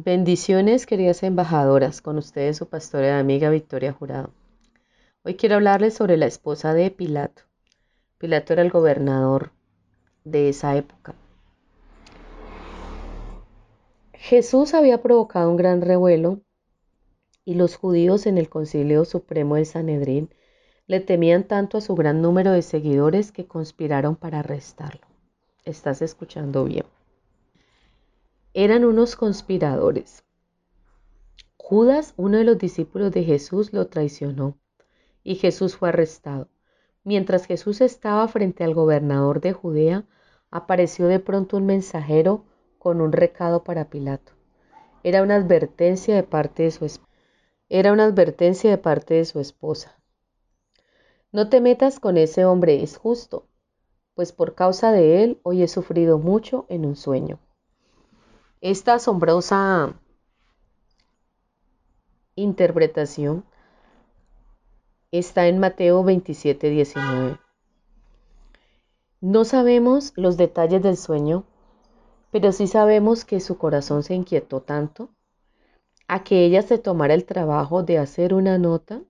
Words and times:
Bendiciones, 0.00 0.86
queridas 0.86 1.24
embajadoras, 1.24 2.00
con 2.02 2.18
ustedes 2.18 2.56
su 2.56 2.68
pastora 2.68 3.08
y 3.08 3.10
amiga 3.18 3.50
Victoria 3.50 3.92
Jurado. 3.92 4.30
Hoy 5.24 5.34
quiero 5.34 5.56
hablarles 5.56 5.94
sobre 5.94 6.16
la 6.16 6.26
esposa 6.26 6.72
de 6.72 6.92
Pilato. 6.92 7.42
Pilato 8.16 8.52
era 8.52 8.62
el 8.62 8.70
gobernador 8.70 9.50
de 10.22 10.50
esa 10.50 10.76
época. 10.76 11.16
Jesús 14.12 14.72
había 14.72 15.02
provocado 15.02 15.50
un 15.50 15.56
gran 15.56 15.82
revuelo 15.82 16.42
y 17.44 17.54
los 17.54 17.74
judíos 17.74 18.26
en 18.26 18.38
el 18.38 18.48
Concilio 18.48 19.04
Supremo 19.04 19.56
de 19.56 19.64
Sanedrín 19.64 20.32
le 20.86 21.00
temían 21.00 21.42
tanto 21.42 21.76
a 21.76 21.80
su 21.80 21.96
gran 21.96 22.22
número 22.22 22.52
de 22.52 22.62
seguidores 22.62 23.32
que 23.32 23.48
conspiraron 23.48 24.14
para 24.14 24.38
arrestarlo. 24.38 25.08
Estás 25.64 26.02
escuchando 26.02 26.62
bien 26.66 26.84
eran 28.54 28.84
unos 28.84 29.14
conspiradores. 29.16 30.24
Judas, 31.56 32.14
uno 32.16 32.38
de 32.38 32.44
los 32.44 32.58
discípulos 32.58 33.12
de 33.12 33.24
Jesús, 33.24 33.72
lo 33.72 33.88
traicionó 33.88 34.56
y 35.22 35.34
Jesús 35.34 35.76
fue 35.76 35.90
arrestado. 35.90 36.48
Mientras 37.04 37.46
Jesús 37.46 37.80
estaba 37.80 38.26
frente 38.28 38.64
al 38.64 38.74
gobernador 38.74 39.40
de 39.40 39.52
Judea, 39.52 40.06
apareció 40.50 41.06
de 41.08 41.20
pronto 41.20 41.58
un 41.58 41.66
mensajero 41.66 42.44
con 42.78 43.00
un 43.00 43.12
recado 43.12 43.64
para 43.64 43.90
Pilato. 43.90 44.32
Era 45.02 45.22
una 45.22 45.36
advertencia 45.36 46.14
de 46.14 46.22
parte 46.22 46.62
de 46.62 46.70
su 49.24 49.40
esposa. 49.40 50.00
No 51.30 51.50
te 51.50 51.60
metas 51.60 52.00
con 52.00 52.16
ese 52.16 52.46
hombre, 52.46 52.82
es 52.82 52.96
justo, 52.96 53.46
pues 54.14 54.32
por 54.32 54.54
causa 54.54 54.90
de 54.90 55.22
él 55.22 55.40
hoy 55.42 55.62
he 55.62 55.68
sufrido 55.68 56.18
mucho 56.18 56.64
en 56.70 56.86
un 56.86 56.96
sueño. 56.96 57.38
Esta 58.60 58.94
asombrosa 58.94 59.94
interpretación 62.34 63.44
está 65.12 65.46
en 65.46 65.60
Mateo 65.60 66.02
27, 66.02 66.68
19. 66.68 67.38
No 69.20 69.44
sabemos 69.44 70.12
los 70.16 70.36
detalles 70.36 70.82
del 70.82 70.96
sueño, 70.96 71.44
pero 72.32 72.50
sí 72.50 72.66
sabemos 72.66 73.24
que 73.24 73.38
su 73.38 73.58
corazón 73.58 74.02
se 74.02 74.14
inquietó 74.14 74.60
tanto 74.60 75.10
a 76.08 76.24
que 76.24 76.44
ella 76.44 76.62
se 76.62 76.78
tomara 76.78 77.14
el 77.14 77.26
trabajo 77.26 77.84
de 77.84 77.98
hacer 77.98 78.34
una 78.34 78.58
nota 78.58 79.02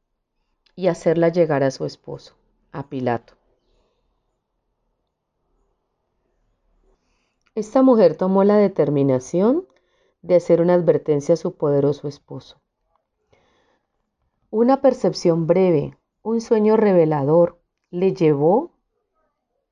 y 0.77 0.89
hacerla 0.89 1.31
llegar 1.31 1.63
a 1.63 1.71
su 1.71 1.87
esposo, 1.87 2.35
a 2.71 2.91
Pilato. 2.91 3.38
Esta 7.59 7.83
mujer 7.83 8.17
tomó 8.17 8.45
la 8.45 8.57
determinación 8.57 9.67
de 10.23 10.37
hacer 10.37 10.61
una 10.61 10.75
advertencia 10.75 11.33
a 11.33 11.37
su 11.37 11.57
poderoso 11.57 12.07
esposo. 12.07 12.61
Una 14.49 14.81
percepción 14.81 15.49
breve, 15.49 15.99
un 16.23 16.41
sueño 16.41 16.77
revelador, 16.77 17.59
le 17.91 18.15
llevó 18.15 18.71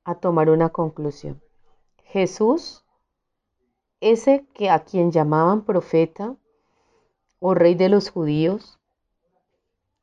a 0.03 0.17
tomar 0.17 0.51
una 0.51 0.71
conclusión. 0.71 1.41
Jesús, 2.03 2.85
ese 4.01 4.49
que 4.53 4.69
a 4.69 4.83
quien 4.83 5.13
llamaban 5.13 5.65
profeta 5.65 6.35
o 7.39 7.55
rey 7.55 7.77
de 7.77 7.89
los 7.89 8.11
judíos, 8.11 8.81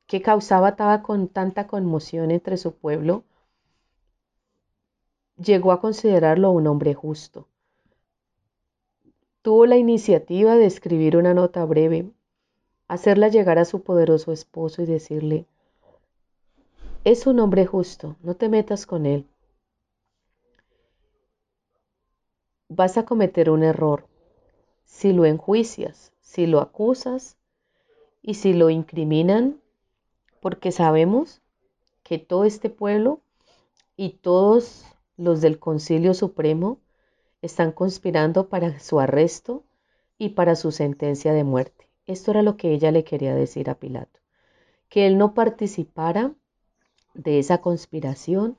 que 0.06 0.22
causaba 0.22 0.74
tanta 0.74 1.66
conmoción 1.66 2.30
entre 2.30 2.56
su 2.56 2.76
pueblo, 2.76 3.24
llegó 5.36 5.70
a 5.70 5.82
considerarlo 5.82 6.50
un 6.50 6.66
hombre 6.66 6.94
justo 6.94 7.46
tuvo 9.44 9.66
la 9.66 9.76
iniciativa 9.76 10.56
de 10.56 10.64
escribir 10.64 11.18
una 11.18 11.34
nota 11.34 11.66
breve, 11.66 12.10
hacerla 12.88 13.28
llegar 13.28 13.58
a 13.58 13.66
su 13.66 13.82
poderoso 13.82 14.32
esposo 14.32 14.80
y 14.80 14.86
decirle, 14.86 15.44
es 17.04 17.26
un 17.26 17.38
hombre 17.40 17.66
justo, 17.66 18.16
no 18.22 18.36
te 18.36 18.48
metas 18.48 18.86
con 18.86 19.04
él. 19.04 19.26
Vas 22.70 22.96
a 22.96 23.04
cometer 23.04 23.50
un 23.50 23.64
error 23.64 24.06
si 24.86 25.12
lo 25.12 25.26
enjuicias, 25.26 26.14
si 26.22 26.46
lo 26.46 26.60
acusas 26.60 27.36
y 28.22 28.34
si 28.34 28.54
lo 28.54 28.70
incriminan, 28.70 29.60
porque 30.40 30.72
sabemos 30.72 31.42
que 32.02 32.16
todo 32.16 32.46
este 32.46 32.70
pueblo 32.70 33.20
y 33.94 34.12
todos 34.22 34.86
los 35.18 35.42
del 35.42 35.58
Concilio 35.58 36.14
Supremo 36.14 36.78
están 37.44 37.72
conspirando 37.72 38.48
para 38.48 38.80
su 38.80 39.00
arresto 39.00 39.64
y 40.16 40.30
para 40.30 40.56
su 40.56 40.72
sentencia 40.72 41.32
de 41.32 41.44
muerte. 41.44 41.90
Esto 42.06 42.30
era 42.30 42.42
lo 42.42 42.56
que 42.56 42.72
ella 42.72 42.90
le 42.90 43.04
quería 43.04 43.34
decir 43.34 43.68
a 43.68 43.74
Pilato, 43.74 44.20
que 44.88 45.06
él 45.06 45.18
no 45.18 45.34
participara 45.34 46.32
de 47.12 47.38
esa 47.38 47.60
conspiración 47.60 48.56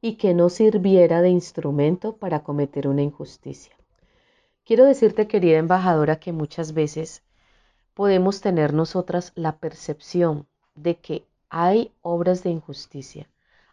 y 0.00 0.16
que 0.16 0.34
no 0.34 0.50
sirviera 0.50 1.22
de 1.22 1.30
instrumento 1.30 2.16
para 2.16 2.42
cometer 2.42 2.88
una 2.88 3.02
injusticia. 3.02 3.74
Quiero 4.64 4.84
decirte, 4.84 5.26
querida 5.26 5.58
embajadora, 5.58 6.20
que 6.20 6.32
muchas 6.32 6.74
veces 6.74 7.22
podemos 7.94 8.40
tener 8.40 8.74
nosotras 8.74 9.32
la 9.34 9.56
percepción 9.56 10.46
de 10.74 10.96
que 10.96 11.24
hay 11.48 11.92
obras 12.02 12.42
de 12.42 12.50
injusticia, 12.50 13.28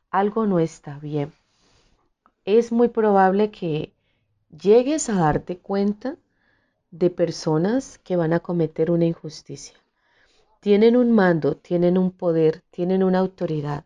algo 0.10 0.46
no 0.46 0.60
está 0.60 1.00
bien. 1.00 1.34
Es 2.46 2.72
muy 2.72 2.88
probable 2.88 3.52
que 3.52 3.93
llegues 4.62 5.10
a 5.10 5.14
darte 5.14 5.58
cuenta 5.58 6.16
de 6.92 7.10
personas 7.10 7.98
que 7.98 8.16
van 8.16 8.34
a 8.34 8.40
cometer 8.40 8.92
una 8.92 9.06
injusticia. 9.06 9.76
Tienen 10.60 10.96
un 10.96 11.12
mando, 11.12 11.56
tienen 11.58 11.98
un 11.98 12.12
poder, 12.12 12.64
tienen 12.70 13.04
una 13.04 13.20
autoridad. 13.20 13.86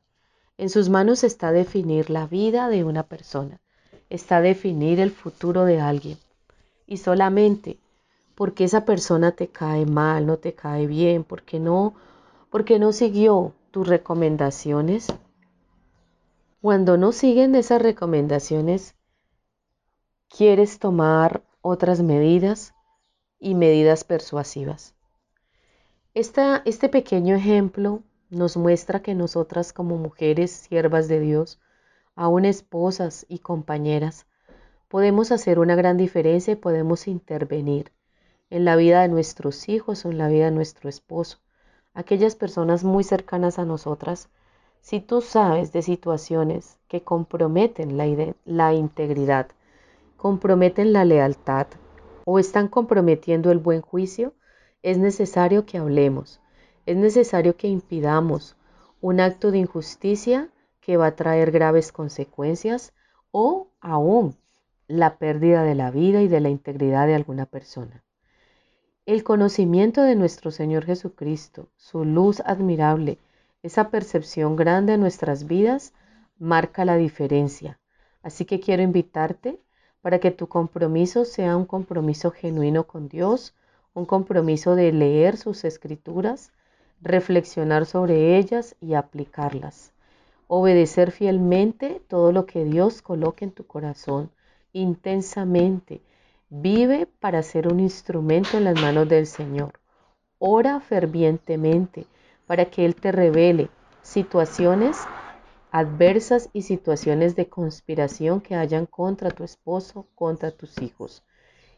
En 0.57 0.69
sus 0.69 0.89
manos 0.89 1.23
está 1.23 1.51
definir 1.51 2.09
la 2.09 2.27
vida 2.27 2.69
de 2.69 2.83
una 2.83 3.03
persona, 3.03 3.61
está 4.09 4.41
definir 4.41 4.99
el 4.99 5.11
futuro 5.11 5.65
de 5.65 5.79
alguien. 5.79 6.17
Y 6.85 6.97
solamente 6.97 7.77
porque 8.35 8.65
esa 8.65 8.85
persona 8.85 9.31
te 9.31 9.47
cae 9.47 9.85
mal, 9.85 10.27
no 10.27 10.37
te 10.37 10.53
cae 10.53 10.85
bien, 10.85 11.23
porque 11.23 11.59
no, 11.59 11.95
porque 12.51 12.77
no 12.77 12.91
siguió 12.91 13.53
tus 13.71 13.87
recomendaciones. 13.87 15.07
Cuando 16.61 16.97
no 16.97 17.13
siguen 17.13 17.55
esas 17.55 17.81
recomendaciones, 17.81 18.96
quieres 20.29 20.79
tomar 20.79 21.43
otras 21.61 22.01
medidas 22.01 22.73
y 23.39 23.55
medidas 23.55 24.03
persuasivas. 24.03 24.93
este 26.13 26.89
pequeño 26.89 27.35
ejemplo 27.35 28.01
nos 28.29 28.57
muestra 28.57 29.01
que 29.01 29.15
nosotras 29.15 29.71
como 29.71 29.97
mujeres 29.97 30.51
siervas 30.51 31.07
de 31.07 31.19
Dios, 31.19 31.59
aún 32.15 32.45
esposas 32.45 33.25
y 33.29 33.39
compañeras, 33.39 34.25
podemos 34.89 35.31
hacer 35.31 35.59
una 35.59 35.75
gran 35.75 35.97
diferencia 35.97 36.53
y 36.53 36.57
podemos 36.57 37.07
intervenir 37.07 37.91
en 38.49 38.65
la 38.65 38.75
vida 38.75 39.01
de 39.01 39.07
nuestros 39.09 39.69
hijos 39.69 40.05
o 40.05 40.11
en 40.11 40.17
la 40.17 40.27
vida 40.27 40.45
de 40.45 40.51
nuestro 40.51 40.89
esposo, 40.89 41.39
aquellas 41.93 42.35
personas 42.35 42.83
muy 42.83 43.03
cercanas 43.03 43.59
a 43.59 43.65
nosotras, 43.65 44.29
si 44.81 44.99
tú 44.99 45.21
sabes 45.21 45.73
de 45.73 45.81
situaciones 45.81 46.77
que 46.87 47.01
comprometen 47.01 47.97
la 48.45 48.73
integridad 48.73 49.47
comprometen 50.17 50.91
la 50.91 51.05
lealtad 51.05 51.67
o 52.25 52.39
están 52.39 52.67
comprometiendo 52.67 53.51
el 53.51 53.59
buen 53.59 53.81
juicio, 53.81 54.33
es 54.83 54.97
necesario 54.97 55.65
que 55.65 55.77
hablemos, 55.77 56.41
es 56.85 56.97
necesario 56.97 57.55
que 57.55 57.67
impidamos 57.67 58.57
un 58.99 59.19
acto 59.19 59.51
de 59.51 59.59
injusticia 59.59 60.49
que 60.81 60.97
va 60.97 61.07
a 61.07 61.15
traer 61.15 61.51
graves 61.51 61.91
consecuencias 61.91 62.93
o 63.31 63.69
aún 63.79 64.35
la 64.87 65.17
pérdida 65.17 65.63
de 65.63 65.75
la 65.75 65.91
vida 65.91 66.21
y 66.21 66.27
de 66.27 66.39
la 66.39 66.49
integridad 66.49 67.07
de 67.07 67.15
alguna 67.15 67.45
persona. 67.45 68.03
El 69.05 69.23
conocimiento 69.23 70.01
de 70.01 70.15
nuestro 70.15 70.51
Señor 70.51 70.85
Jesucristo, 70.85 71.69
su 71.75 72.03
luz 72.05 72.41
admirable, 72.45 73.19
esa 73.63 73.89
percepción 73.89 74.55
grande 74.55 74.93
de 74.93 74.97
nuestras 74.97 75.45
vidas, 75.45 75.93
marca 76.37 76.85
la 76.85 76.97
diferencia. 76.97 77.79
Así 78.21 78.45
que 78.45 78.59
quiero 78.59 78.83
invitarte 78.83 79.61
para 80.07 80.19
que 80.19 80.31
tu 80.31 80.47
compromiso 80.47 81.25
sea 81.25 81.57
un 81.57 81.65
compromiso 81.65 82.31
genuino 82.31 82.85
con 82.85 83.09
Dios, 83.09 83.53
un 83.93 84.05
compromiso 84.05 84.73
de 84.73 84.93
leer 84.93 85.35
sus 85.35 85.65
escrituras, 85.65 86.53
reflexionar 87.01 87.85
sobre 87.85 88.37
ellas 88.37 88.77
y 88.79 88.93
aplicarlas. 88.93 89.91
Obedecer 90.47 91.11
fielmente 91.11 92.01
todo 92.07 92.31
lo 92.31 92.45
que 92.45 92.63
Dios 92.63 93.01
coloque 93.01 93.43
en 93.43 93.51
tu 93.51 93.67
corazón 93.67 94.31
intensamente. 94.71 95.99
Vive 96.49 97.05
para 97.19 97.43
ser 97.43 97.67
un 97.67 97.81
instrumento 97.81 98.55
en 98.55 98.63
las 98.63 98.81
manos 98.81 99.09
del 99.09 99.27
Señor. 99.27 99.73
Ora 100.39 100.79
fervientemente 100.79 102.05
para 102.45 102.63
que 102.63 102.85
Él 102.85 102.95
te 102.95 103.11
revele 103.11 103.69
situaciones 104.03 105.05
adversas 105.77 106.49
y 106.53 106.63
situaciones 106.63 107.35
de 107.35 107.49
conspiración 107.49 108.41
que 108.41 108.55
hayan 108.55 108.87
contra 108.87 109.29
tu 109.29 109.43
esposo, 109.43 110.07
contra 110.15 110.49
tus 110.49 110.81
hijos. 110.81 111.23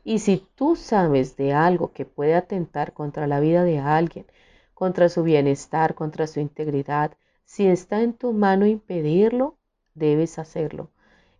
Y 0.06 0.20
si 0.20 0.42
tú 0.56 0.78
sabes 0.78 1.36
de 1.36 1.54
algo 1.54 1.92
que 1.92 2.06
puede 2.06 2.34
atentar 2.34 2.94
contra 2.94 3.28
la 3.28 3.42
vida 3.42 3.66
de 3.66 3.80
alguien, 3.80 4.26
contra 4.74 5.10
su 5.10 5.24
bienestar, 5.24 5.96
contra 5.96 6.28
su 6.28 6.40
integridad, 6.40 7.12
si 7.44 7.68
está 7.68 8.02
en 8.02 8.14
tu 8.14 8.32
mano 8.32 8.66
impedirlo, 8.66 9.58
debes 9.96 10.40
hacerlo. 10.40 10.90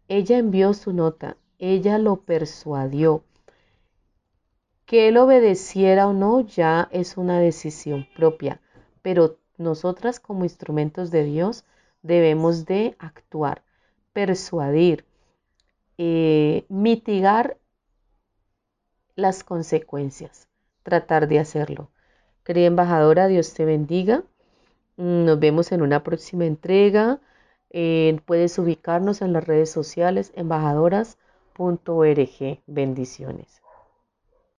Ella 0.10 0.38
envió 0.38 0.74
su 0.74 0.92
nota, 0.92 1.38
ella 1.60 1.98
lo 1.98 2.18
persuadió. 2.18 3.24
Que 4.86 5.08
él 5.08 5.16
obedeciera 5.16 6.08
o 6.08 6.14
no 6.14 6.42
ya 6.42 6.90
es 6.92 7.16
una 7.16 7.40
decisión 7.40 8.06
propia, 8.18 8.60
pero 9.02 9.38
nosotras 9.58 10.20
como 10.20 10.44
instrumentos 10.44 11.10
de 11.10 11.24
Dios 11.24 11.64
debemos 12.02 12.66
de 12.66 12.96
actuar, 13.00 13.64
persuadir, 14.14 15.06
eh, 15.98 16.66
mitigar 16.70 17.58
las 19.16 19.44
consecuencias, 19.44 20.48
tratar 20.84 21.28
de 21.28 21.40
hacerlo. 21.40 21.92
Querida 22.44 22.68
embajadora, 22.68 23.28
Dios 23.28 23.54
te 23.54 23.66
bendiga. 23.66 24.24
Nos 24.98 25.40
vemos 25.40 25.72
en 25.72 25.82
una 25.82 26.04
próxima 26.04 26.46
entrega. 26.46 27.20
Eh, 27.70 28.20
puedes 28.26 28.58
ubicarnos 28.58 29.22
en 29.22 29.34
las 29.34 29.46
redes 29.46 29.72
sociales 29.72 30.32
embajadoras.org. 30.36 32.62
Bendiciones. 32.66 33.62